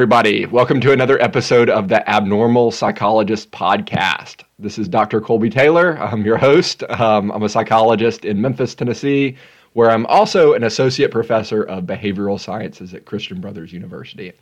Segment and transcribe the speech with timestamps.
[0.00, 0.46] Everybody.
[0.46, 4.44] Welcome to another episode of the Abnormal Psychologist Podcast.
[4.58, 5.20] This is Dr.
[5.20, 5.98] Colby Taylor.
[5.98, 6.82] I'm your host.
[6.84, 9.36] Um, I'm a psychologist in Memphis, Tennessee,
[9.74, 14.32] where I'm also an associate professor of behavioral sciences at Christian Brothers University.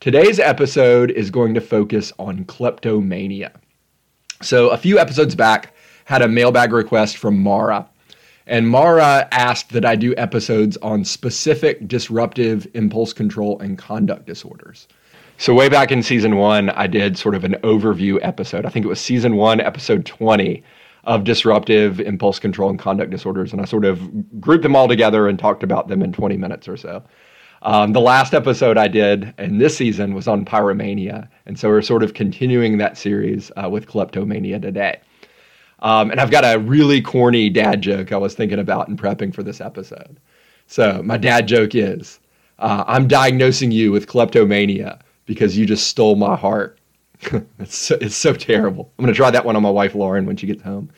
[0.00, 3.52] Today's episode is going to focus on kleptomania.
[4.40, 5.76] So, a few episodes back,
[6.06, 7.88] had a mailbag request from Mara.
[8.46, 14.88] And Mara asked that I do episodes on specific disruptive impulse control and conduct disorders.
[15.38, 18.66] So, way back in season one, I did sort of an overview episode.
[18.66, 20.62] I think it was season one, episode 20
[21.04, 23.52] of disruptive impulse control and conduct disorders.
[23.52, 26.68] And I sort of grouped them all together and talked about them in 20 minutes
[26.68, 27.02] or so.
[27.62, 31.28] Um, the last episode I did in this season was on pyromania.
[31.46, 35.00] And so we're sort of continuing that series uh, with kleptomania today.
[35.82, 39.34] Um, and I've got a really corny dad joke I was thinking about in prepping
[39.34, 40.18] for this episode.
[40.68, 42.20] So, my dad joke is
[42.60, 46.78] uh, I'm diagnosing you with kleptomania because you just stole my heart.
[47.58, 48.92] it's, so, it's so terrible.
[48.96, 50.88] I'm going to try that one on my wife, Lauren, when she gets home.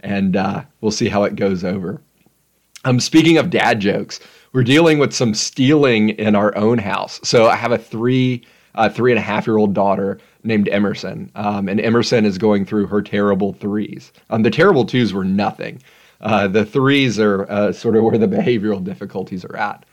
[0.00, 2.02] And uh, we'll see how it goes over.
[2.84, 4.18] Um, speaking of dad jokes,
[4.52, 7.20] we're dealing with some stealing in our own house.
[7.22, 11.30] So, I have a three, uh, three and a half year old daughter named Emerson,
[11.34, 14.12] um, and Emerson is going through her terrible threes.
[14.30, 15.82] Um, the terrible twos were nothing.
[16.20, 19.84] Uh, the threes are uh, sort of where the behavioral difficulties are at.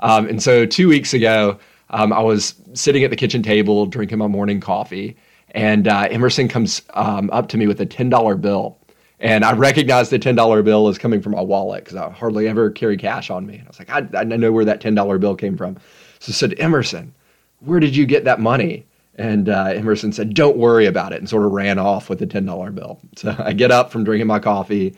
[0.00, 1.58] Um, and so two weeks ago,
[1.90, 5.16] um, I was sitting at the kitchen table drinking my morning coffee,
[5.50, 8.78] and uh, Emerson comes um, up to me with a ten dollar bill.
[9.20, 12.48] And I recognized the ten dollar bill as coming from my wallet because I hardly
[12.48, 13.54] ever carry cash on me.
[13.56, 15.76] And I was like, I, I know where that ten dollar bill came from.
[16.18, 17.14] So I said, Emerson,
[17.60, 18.84] where did you get that money?
[19.16, 22.26] And uh, Emerson said, Don't worry about it, and sort of ran off with the
[22.26, 23.00] $10 bill.
[23.16, 24.96] So I get up from drinking my coffee.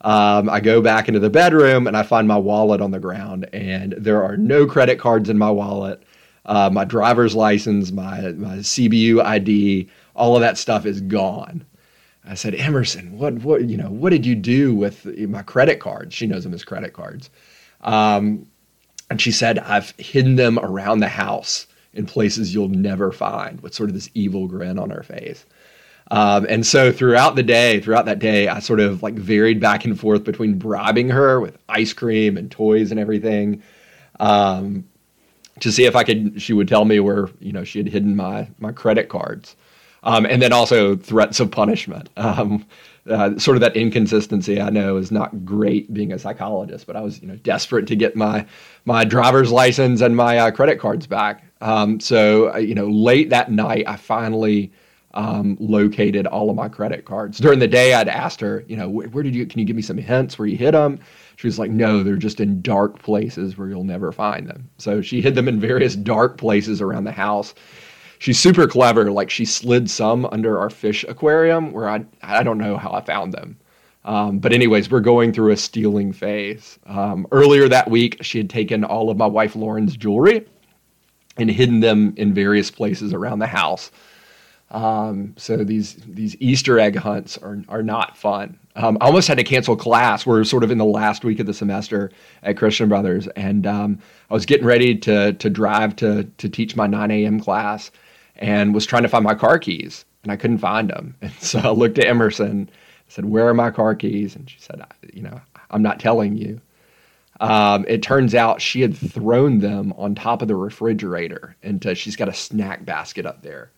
[0.00, 3.48] Um, I go back into the bedroom and I find my wallet on the ground,
[3.52, 6.02] and there are no credit cards in my wallet.
[6.44, 11.64] Uh, my driver's license, my, my CBU ID, all of that stuff is gone.
[12.24, 16.14] I said, Emerson, what, what, you know, what did you do with my credit cards?
[16.14, 17.30] She knows them as credit cards.
[17.82, 18.46] Um,
[19.10, 23.74] and she said, I've hidden them around the house in places you'll never find with
[23.74, 25.44] sort of this evil grin on her face.
[26.10, 29.84] Um, and so throughout the day, throughout that day, I sort of like varied back
[29.84, 33.62] and forth between bribing her with ice cream and toys and everything,
[34.20, 34.84] um,
[35.60, 36.40] to see if I could.
[36.42, 39.56] She would tell me where you know she had hidden my my credit cards,
[40.02, 42.10] um, and then also threats of punishment.
[42.16, 42.66] Um,
[43.08, 47.00] uh, sort of that inconsistency I know is not great being a psychologist, but I
[47.00, 48.46] was you know desperate to get my
[48.84, 51.42] my driver's license and my uh, credit cards back.
[51.62, 54.72] Um, so uh, you know, late that night, I finally
[55.14, 57.38] um, located all of my credit cards.
[57.38, 59.46] During the day, I'd asked her, you know, where, where did you?
[59.46, 60.98] Can you give me some hints where you hid them?
[61.36, 64.68] She was like, no, they're just in dark places where you'll never find them.
[64.78, 67.54] So she hid them in various dark places around the house
[68.22, 69.10] she's super clever.
[69.10, 73.00] Like she slid some under our fish aquarium where I I don't know how I
[73.00, 73.58] found them.
[74.04, 76.78] Um, but anyways, we're going through a stealing phase.
[76.86, 80.46] Um, earlier that week, she had taken all of my wife Lauren's jewelry
[81.36, 83.90] and hidden them in various places around the house.
[84.70, 88.58] Um, so these these Easter egg hunts are are not fun.
[88.74, 90.24] Um, I almost had to cancel class.
[90.24, 92.10] We're sort of in the last week of the semester
[92.42, 93.98] at Christian Brothers, and um,
[94.30, 97.38] I was getting ready to to drive to to teach my 9 a.m.
[97.38, 97.90] class,
[98.36, 101.14] and was trying to find my car keys and I couldn't find them.
[101.22, 102.68] And so I looked at Emerson,
[103.08, 104.82] said, "Where are my car keys?" And she said,
[105.12, 105.40] "You know,
[105.70, 106.60] I'm not telling you."
[107.42, 111.92] Um, it turns out she had thrown them on top of the refrigerator, and uh,
[111.94, 113.72] she's got a snack basket up there.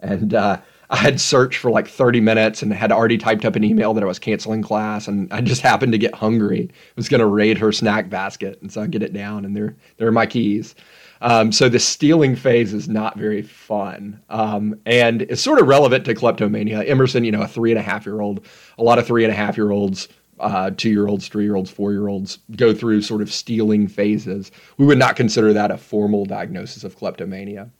[0.00, 0.58] And uh,
[0.90, 4.02] I had searched for like 30 minutes and had already typed up an email that
[4.02, 6.68] I was canceling class, and I just happened to get hungry.
[6.70, 9.56] I was going to raid her snack basket, and so I get it down, and
[9.56, 10.74] there, there are my keys.
[11.22, 14.20] Um, so the stealing phase is not very fun.
[14.28, 16.82] Um, and it's sort of relevant to kleptomania.
[16.82, 18.44] Emerson, you know, a three and a half year old,
[18.76, 20.08] a lot of three and a half year olds,
[20.40, 23.88] uh, two year olds, three year olds, four year olds go through sort of stealing
[23.88, 24.50] phases.
[24.76, 27.70] We would not consider that a formal diagnosis of kleptomania.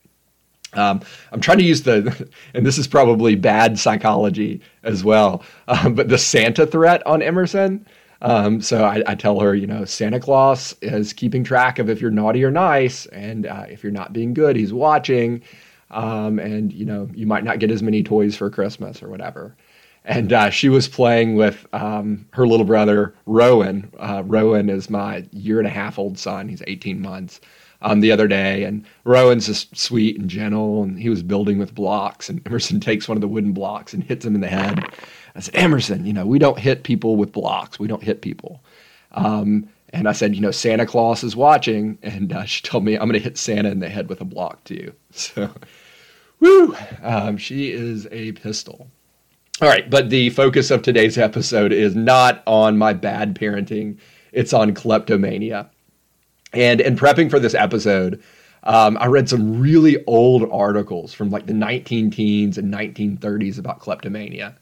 [0.73, 1.01] Um,
[1.31, 6.09] I'm trying to use the, and this is probably bad psychology as well, um, but
[6.09, 7.85] the Santa threat on Emerson.
[8.21, 12.01] Um, so I, I, tell her, you know, Santa Claus is keeping track of if
[12.01, 15.43] you're naughty or nice, and uh, if you're not being good, he's watching.
[15.91, 19.55] Um, and you know, you might not get as many toys for Christmas or whatever.
[20.07, 23.91] And uh, she was playing with um, her little brother Rowan.
[23.99, 26.47] Uh, Rowan is my year and a half old son.
[26.47, 27.39] He's 18 months.
[27.83, 31.75] Um, the other day, and Rowan's just sweet and gentle, and he was building with
[31.75, 32.27] blocks.
[32.27, 34.83] And Emerson takes one of the wooden blocks and hits him in the head
[35.37, 37.79] I said, Emerson, you know, we don't hit people with blocks.
[37.79, 38.63] We don't hit people.
[39.11, 41.97] Um, And I said, you know, Santa Claus is watching.
[42.01, 44.25] And uh, she told me I'm going to hit Santa in the head with a
[44.25, 44.93] block too.
[45.11, 45.49] So,
[46.39, 48.89] woo, um, she is a pistol.
[49.59, 53.97] All right, but the focus of today's episode is not on my bad parenting,
[54.31, 55.71] it's on kleptomania.
[56.53, 58.21] And in prepping for this episode,
[58.63, 63.79] um, I read some really old articles from like the 19 teens and 1930s about
[63.79, 64.55] kleptomania.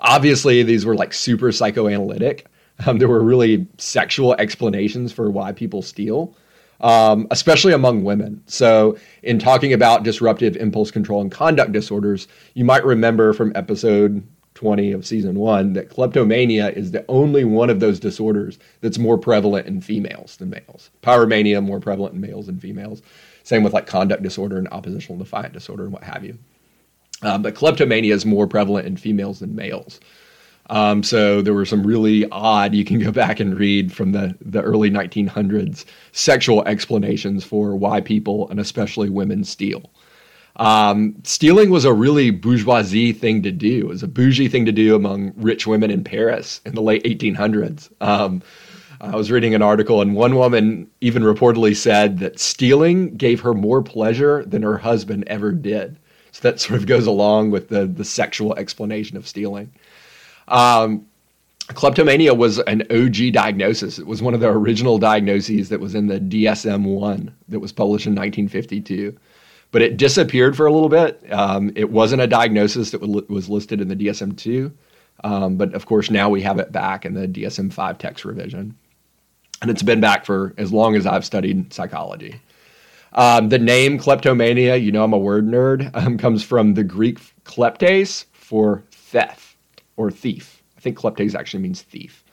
[0.00, 2.46] Obviously, these were like super psychoanalytic.
[2.84, 6.34] Um, there were really sexual explanations for why people steal,
[6.82, 8.42] um, especially among women.
[8.46, 14.22] So, in talking about disruptive impulse control and conduct disorders, you might remember from episode
[14.54, 19.18] 20 of season one that kleptomania is the only one of those disorders that's more
[19.18, 20.90] prevalent in females than males.
[21.02, 23.02] Pyromania more prevalent in males than females.
[23.44, 26.38] Same with like conduct disorder and oppositional defiant disorder and what have you.
[27.22, 30.00] Um, but kleptomania is more prevalent in females than males.
[30.70, 34.36] Um, so there were some really odd, you can go back and read from the,
[34.40, 39.90] the early 1900s, sexual explanations for why people, and especially women, steal.
[40.56, 43.80] Um, stealing was a really bourgeoisie thing to do.
[43.80, 47.04] It was a bougie thing to do among rich women in Paris in the late
[47.04, 47.90] 1800s.
[48.00, 48.42] Um,
[49.00, 53.52] I was reading an article, and one woman even reportedly said that stealing gave her
[53.52, 55.98] more pleasure than her husband ever did.
[56.30, 59.72] So that sort of goes along with the, the sexual explanation of stealing.
[60.48, 61.06] Um,
[61.68, 63.98] kleptomania was an OG diagnosis.
[63.98, 67.72] It was one of the original diagnoses that was in the DSM 1 that was
[67.72, 69.16] published in 1952.
[69.70, 71.22] But it disappeared for a little bit.
[71.32, 74.70] Um, it wasn't a diagnosis that was listed in the DSM 2.
[75.24, 78.76] Um, but of course, now we have it back in the DSM 5 text revision
[79.62, 82.40] and it's been back for as long as I've studied psychology.
[83.14, 87.20] Um, the name kleptomania, you know I'm a word nerd, um, comes from the Greek
[87.44, 89.51] kleptes for theft
[90.02, 90.62] or thief.
[90.76, 92.24] I think kleptes actually means thief.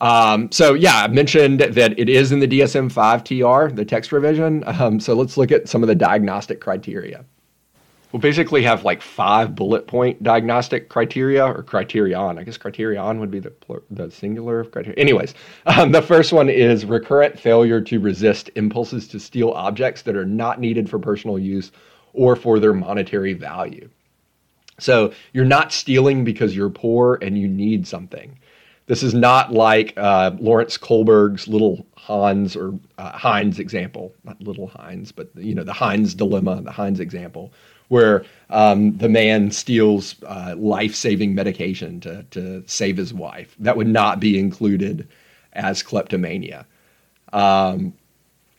[0.00, 4.62] Um, so yeah, I mentioned that it is in the DSM-5 TR, the text revision.
[4.66, 7.24] Um, so let's look at some of the diagnostic criteria
[8.16, 12.38] we'll basically have like five bullet point diagnostic criteria or criterion.
[12.38, 13.52] I guess criterion would be the
[13.90, 14.98] the singular of criteria.
[14.98, 15.34] Anyways,
[15.66, 20.24] um, the first one is recurrent failure to resist impulses to steal objects that are
[20.24, 21.72] not needed for personal use
[22.14, 23.88] or for their monetary value.
[24.78, 28.38] So you're not stealing because you're poor and you need something.
[28.86, 34.68] This is not like uh, Lawrence Kohlberg's little Hans or uh, Heinz example, not little
[34.68, 37.52] Heinz, but you know the Heinz dilemma, the Heinz example,
[37.88, 43.56] where um, the man steals uh, life-saving medication to, to save his wife.
[43.58, 45.08] That would not be included
[45.54, 46.64] as kleptomania.
[47.32, 47.92] Um,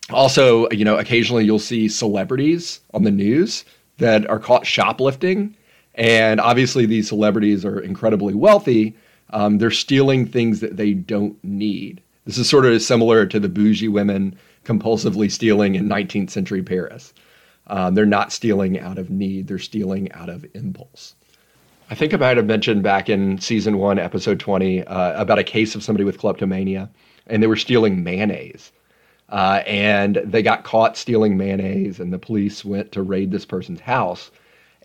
[0.10, 3.64] also, you know, occasionally you'll see celebrities on the news
[3.98, 5.56] that are caught shoplifting,
[5.98, 8.96] and obviously these celebrities are incredibly wealthy.
[9.32, 12.02] Um, they're stealing things that they don't need.
[12.26, 17.14] This is sort of similar to the bougie women compulsively stealing in 19th century Paris.
[17.68, 21.16] Um, they're not stealing out of need, they're stealing out of impulse.
[21.90, 25.44] I think I might have mentioned back in season one, episode 20, uh, about a
[25.44, 26.90] case of somebody with kleptomania,
[27.28, 28.72] and they were stealing mayonnaise.
[29.30, 33.82] Uh, and they got caught stealing mayonnaise, and the police went to raid this person's
[33.82, 34.32] house,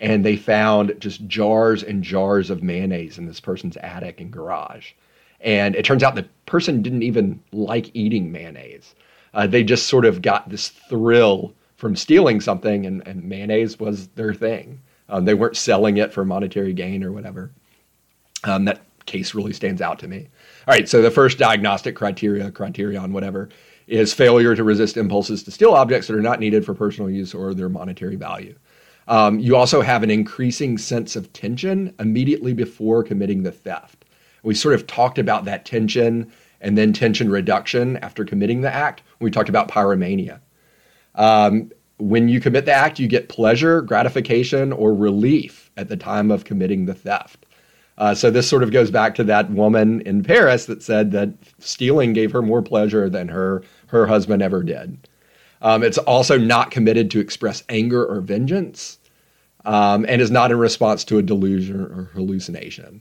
[0.02, 4.92] and they found just jars and jars of mayonnaise in this person's attic and garage.
[5.40, 8.96] And it turns out the person didn't even like eating mayonnaise.
[9.32, 14.08] Uh, they just sort of got this thrill from stealing something, and, and mayonnaise was
[14.08, 14.80] their thing.
[15.08, 17.52] Um, they weren't selling it for monetary gain or whatever.
[18.44, 20.28] Um, that case really stands out to me.
[20.66, 23.50] All right, so the first diagnostic criteria, criterion, whatever,
[23.86, 27.34] is failure to resist impulses to steal objects that are not needed for personal use
[27.34, 28.56] or their monetary value.
[29.08, 34.04] Um, you also have an increasing sense of tension immediately before committing the theft.
[34.42, 39.02] We sort of talked about that tension and then tension reduction after committing the act.
[39.20, 40.40] We talked about pyromania.
[41.14, 46.30] Um, when you commit the act, you get pleasure, gratification, or relief at the time
[46.30, 47.46] of committing the theft.
[47.98, 51.32] Uh, so this sort of goes back to that woman in Paris that said that
[51.58, 54.96] stealing gave her more pleasure than her her husband ever did.
[55.62, 58.98] Um, it's also not committed to express anger or vengeance,
[59.64, 63.00] um, and is not in response to a delusion or hallucination,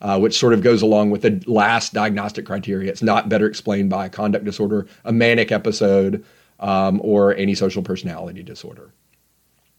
[0.00, 2.90] uh, which sort of goes along with the last diagnostic criteria.
[2.90, 6.24] It's not better explained by a conduct disorder, a manic episode,
[6.58, 8.92] um, or antisocial personality disorder.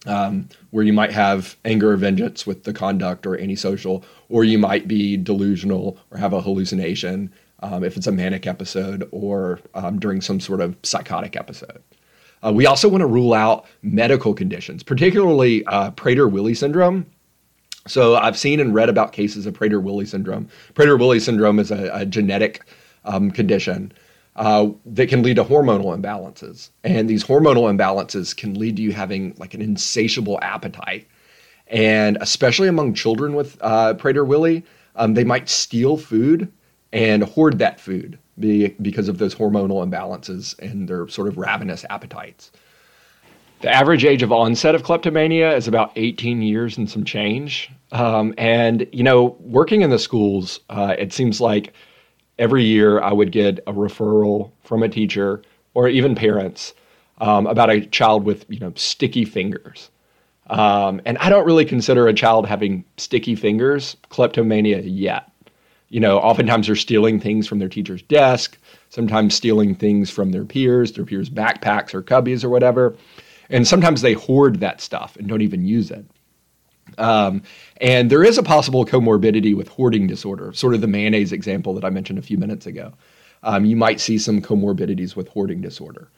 [0.04, 4.58] Um, where you might have anger or vengeance with the conduct or antisocial, or you
[4.58, 10.00] might be delusional or have a hallucination um, if it's a manic episode or um,
[10.00, 11.80] during some sort of psychotic episode.
[12.44, 17.06] Uh, we also want to rule out medical conditions, particularly uh, Prader-Willi syndrome.
[17.86, 20.48] So I've seen and read about cases of Prader-Willi syndrome.
[20.74, 22.64] Prader-Willi syndrome is a, a genetic
[23.04, 23.92] um, condition
[24.36, 26.70] uh, that can lead to hormonal imbalances.
[26.84, 31.06] And these hormonal imbalances can lead to you having like an insatiable appetite.
[31.66, 34.64] And especially among children with uh, Prader-Willi,
[34.96, 36.52] um, they might steal food
[36.92, 38.18] and hoard that food
[38.80, 42.50] because of those hormonal imbalances and their sort of ravenous appetites.
[43.62, 47.70] The average age of onset of kleptomania is about 18 years and some change.
[47.92, 51.72] Um, and, you know, working in the schools, uh, it seems like
[52.38, 55.42] every year I would get a referral from a teacher
[55.74, 56.74] or even parents
[57.18, 59.90] um, about a child with, you know, sticky fingers.
[60.50, 65.31] Um, and I don't really consider a child having sticky fingers kleptomania yet.
[65.92, 68.56] You know, oftentimes they're stealing things from their teacher's desk,
[68.88, 72.96] sometimes stealing things from their peers, their peers' backpacks or cubbies or whatever.
[73.50, 76.06] And sometimes they hoard that stuff and don't even use it.
[76.96, 77.42] Um,
[77.78, 81.84] and there is a possible comorbidity with hoarding disorder, sort of the mayonnaise example that
[81.84, 82.94] I mentioned a few minutes ago.
[83.42, 86.08] Um, you might see some comorbidities with hoarding disorder.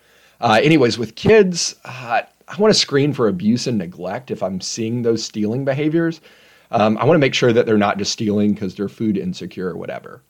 [0.40, 4.60] Uh, anyways, with kids, uh, I want to screen for abuse and neglect if I'm
[4.60, 6.20] seeing those stealing behaviors.
[6.70, 9.68] Um, I want to make sure that they're not just stealing because they're food insecure
[9.68, 10.22] or whatever.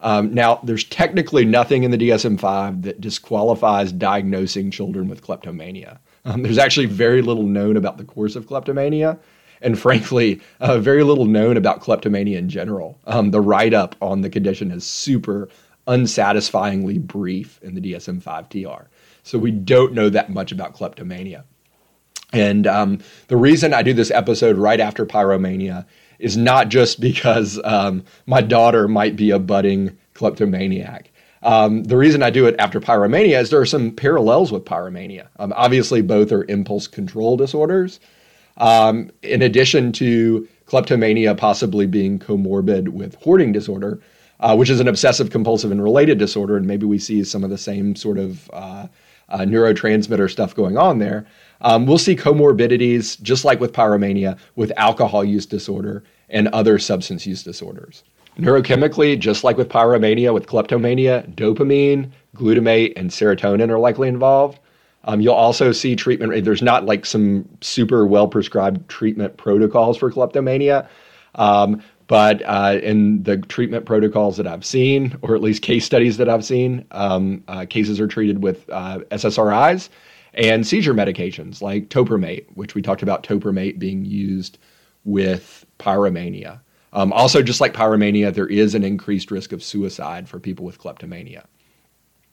[0.00, 5.98] Um, now, there's technically nothing in the DSM 5 that disqualifies diagnosing children with kleptomania.
[6.24, 9.18] Um, there's actually very little known about the course of kleptomania,
[9.60, 13.00] and frankly, uh, very little known about kleptomania in general.
[13.06, 15.48] Um, the write up on the condition is super
[15.88, 18.88] unsatisfyingly brief in the DSM 5 TR.
[19.24, 21.44] So we don't know that much about kleptomania.
[22.32, 25.86] And um, the reason I do this episode right after pyromania
[26.18, 31.10] is not just because um, my daughter might be a budding kleptomaniac.
[31.42, 35.28] Um, the reason I do it after pyromania is there are some parallels with pyromania.
[35.38, 38.00] Um, obviously, both are impulse control disorders.
[38.56, 44.00] Um, in addition to kleptomania possibly being comorbid with hoarding disorder,
[44.40, 47.50] uh, which is an obsessive compulsive and related disorder, and maybe we see some of
[47.50, 48.88] the same sort of uh,
[49.28, 51.26] uh, neurotransmitter stuff going on there.
[51.60, 57.26] Um, we'll see comorbidities, just like with pyromania, with alcohol use disorder and other substance
[57.26, 58.04] use disorders.
[58.38, 64.60] Neurochemically, just like with pyromania, with kleptomania, dopamine, glutamate, and serotonin are likely involved.
[65.04, 66.44] Um, you'll also see treatment.
[66.44, 70.88] There's not like some super well prescribed treatment protocols for kleptomania.
[71.34, 76.16] Um, but uh, in the treatment protocols that I've seen, or at least case studies
[76.16, 79.88] that I've seen, um, uh, cases are treated with uh, SSRIs
[80.38, 84.56] and seizure medications like topiramate, which we talked about topiramate being used
[85.04, 86.60] with pyromania.
[86.92, 90.78] Um, also, just like pyromania, there is an increased risk of suicide for people with
[90.78, 91.44] kleptomania.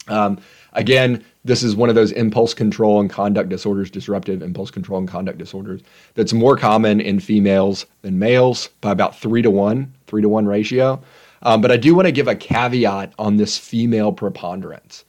[0.08, 0.40] Um,
[0.74, 5.08] again, this is one of those impulse control and conduct disorders, disruptive impulse control and
[5.08, 5.82] conduct disorders,
[6.14, 10.46] that's more common in females than males by about three to one, three to one
[10.46, 11.02] ratio.
[11.42, 15.06] Um, but I do want to give a caveat on this female preponderance.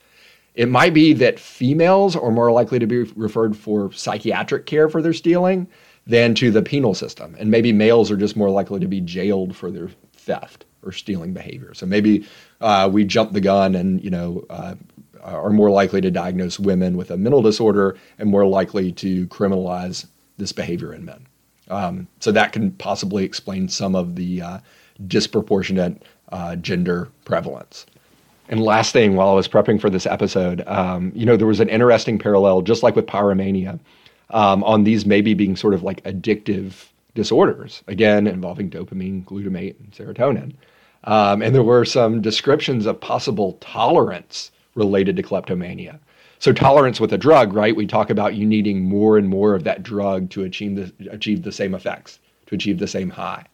[0.56, 5.02] It might be that females are more likely to be referred for psychiatric care for
[5.02, 5.68] their stealing
[6.06, 7.36] than to the penal system.
[7.38, 11.34] And maybe males are just more likely to be jailed for their theft or stealing
[11.34, 11.74] behavior.
[11.74, 12.26] So maybe
[12.60, 14.76] uh, we jump the gun and, you know, uh,
[15.22, 20.06] are more likely to diagnose women with a mental disorder and more likely to criminalize
[20.38, 21.26] this behavior in men.
[21.68, 24.58] Um, so that can possibly explain some of the uh,
[25.06, 27.86] disproportionate uh, gender prevalence.
[28.48, 31.60] And last thing, while I was prepping for this episode, um, you know, there was
[31.60, 33.80] an interesting parallel, just like with pyromania,
[34.30, 39.92] um, on these maybe being sort of like addictive disorders, again, involving dopamine, glutamate, and
[39.92, 40.52] serotonin.
[41.04, 45.98] Um, and there were some descriptions of possible tolerance related to kleptomania.
[46.38, 47.74] So tolerance with a drug, right?
[47.74, 51.42] We talk about you needing more and more of that drug to achieve the, achieve
[51.42, 53.46] the same effects, to achieve the same high.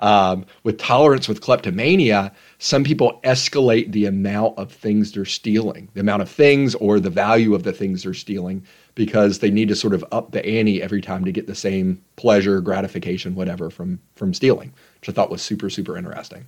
[0.00, 6.00] Um, with tolerance with kleptomania, some people escalate the amount of things they're stealing, the
[6.00, 8.64] amount of things or the value of the things they're stealing,
[8.96, 12.02] because they need to sort of up the ante every time to get the same
[12.16, 16.44] pleasure, gratification, whatever from from stealing, which I thought was super super interesting.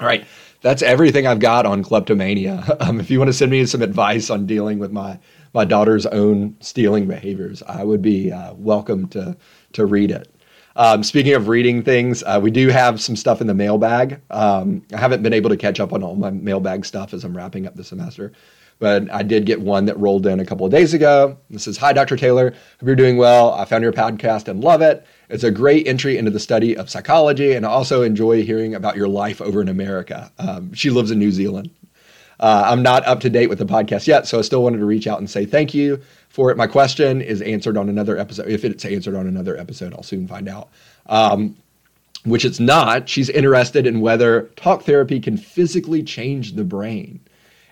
[0.00, 0.24] All right,
[0.62, 2.64] that's everything I've got on kleptomania.
[2.80, 5.18] Um, if you want to send me some advice on dealing with my
[5.52, 9.36] my daughter's own stealing behaviors, I would be uh, welcome to
[9.74, 10.28] to read it.
[10.76, 14.20] Um, speaking of reading things, uh, we do have some stuff in the mailbag.
[14.30, 17.36] Um, I haven't been able to catch up on all my mailbag stuff as I'm
[17.36, 18.32] wrapping up the semester,
[18.78, 21.36] but I did get one that rolled in a couple of days ago.
[21.50, 22.16] This is Hi, Dr.
[22.16, 22.50] Taylor.
[22.50, 23.52] Hope you're doing well.
[23.52, 25.04] I found your podcast and love it.
[25.28, 28.96] It's a great entry into the study of psychology, and I also enjoy hearing about
[28.96, 30.32] your life over in America.
[30.38, 31.70] Um, she lives in New Zealand.
[32.40, 34.86] Uh, I'm not up to date with the podcast yet, so I still wanted to
[34.86, 36.56] reach out and say thank you for it.
[36.56, 38.48] My question is answered on another episode.
[38.48, 40.70] If it's answered on another episode, I'll soon find out.
[41.06, 41.56] Um,
[42.24, 43.08] which it's not.
[43.08, 47.20] She's interested in whether talk therapy can physically change the brain.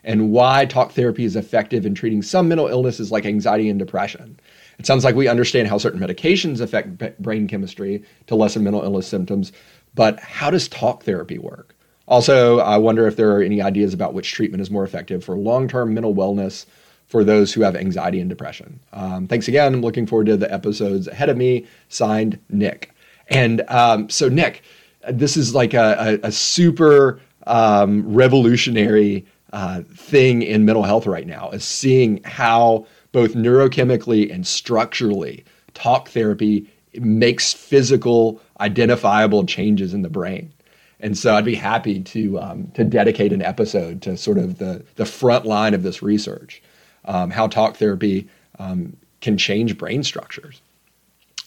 [0.05, 4.39] and why talk therapy is effective in treating some mental illnesses like anxiety and depression.
[4.79, 9.09] It sounds like we understand how certain medications affect brain chemistry to lessen mental illness
[9.09, 9.53] symptoms,
[9.95, 11.75] but how does talk therapy work?
[12.09, 15.37] Also, I wonder if there are any ideas about which treatment is more effective for
[15.37, 16.65] long term mental wellness
[17.07, 18.81] for those who have anxiety and depression.
[18.93, 19.75] Um, thanks again.
[19.75, 21.67] I'm looking forward to the episodes ahead of me.
[21.89, 22.93] Signed, Nick.
[23.29, 24.63] And um, so, Nick,
[25.11, 31.27] this is like a, a, a super um, revolutionary uh, thing in mental health right
[31.27, 40.03] now is seeing how both neurochemically and structurally talk therapy makes physical identifiable changes in
[40.03, 40.53] the brain
[41.01, 44.85] and so I'd be happy to um, to dedicate an episode to sort of the
[44.97, 46.63] the front line of this research,
[47.05, 48.29] um, how talk therapy
[48.59, 50.61] um, can change brain structures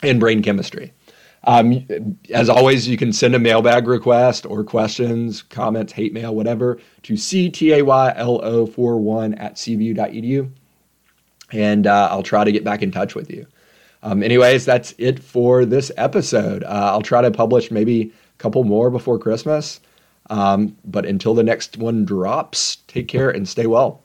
[0.01, 0.93] and brain chemistry.
[1.43, 1.87] Um,
[2.31, 7.13] as always, you can send a mailbag request or questions, comments, hate mail, whatever, to
[7.13, 10.51] ctaylo41 at cbu.edu.
[11.51, 13.47] And uh, I'll try to get back in touch with you.
[14.03, 16.63] Um, anyways, that's it for this episode.
[16.63, 19.79] Uh, I'll try to publish maybe couple more before Christmas.
[20.29, 24.01] Um, but until the next one drops, take care and stay well.